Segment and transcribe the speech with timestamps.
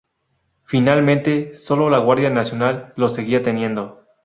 [0.63, 4.07] Finalmente, sólo la Guardia Nacional los seguía teniendo.